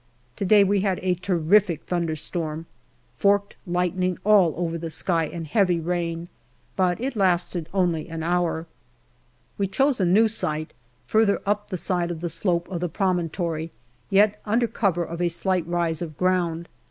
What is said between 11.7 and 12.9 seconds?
side of the slope of the